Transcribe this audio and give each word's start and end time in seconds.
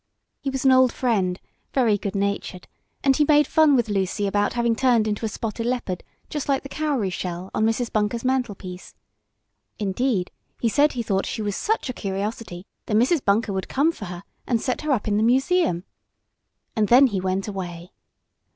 He 0.39 0.49
was 0.49 0.65
an 0.65 0.71
old 0.71 0.91
friend, 0.91 1.39
very 1.75 1.95
good 1.95 2.15
natured, 2.15 2.67
and 3.03 3.15
he 3.15 3.23
made 3.23 3.45
fun 3.45 3.75
with 3.75 3.87
Lucy 3.87 4.25
about 4.25 4.53
having 4.53 4.75
turned 4.75 5.07
into 5.07 5.27
a 5.27 5.29
spotted 5.29 5.67
leopard, 5.67 6.03
just 6.27 6.49
like 6.49 6.63
the 6.63 6.69
cowry 6.69 7.11
shell 7.11 7.51
on 7.53 7.67
Mrs. 7.67 7.93
Bunker's 7.93 8.25
mantelpiece. 8.25 8.95
Indeed, 9.77 10.31
he 10.59 10.69
said 10.69 10.93
he 10.93 11.03
thought 11.03 11.27
she 11.27 11.43
was 11.43 11.55
such 11.55 11.87
a 11.87 11.93
curiosity 11.93 12.65
that 12.87 12.97
Mrs. 12.97 13.23
Bunker 13.23 13.53
would 13.53 13.69
come 13.69 13.91
for 13.91 14.05
her 14.05 14.23
and 14.47 14.59
set 14.59 14.81
her 14.81 14.91
up 14.91 15.07
in 15.07 15.17
the 15.17 15.21
museum, 15.21 15.83
and 16.75 16.87
then 16.87 17.05
he 17.05 17.21
went 17.21 17.47
away. 17.47 17.91